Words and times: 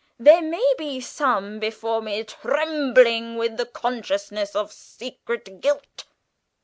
There 0.17 0.41
may 0.41 0.65
be 0.79 0.99
some 0.99 1.59
before 1.59 2.01
me 2.01 2.23
trembling 2.23 3.35
with 3.35 3.57
the 3.57 3.67
consciousness 3.67 4.55
of 4.55 4.73
secret 4.73 5.61
guilt. 5.61 6.05